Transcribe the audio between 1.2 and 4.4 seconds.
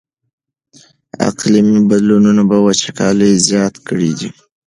اقلیمي بدلونونو وچکالي زیاته کړې ده.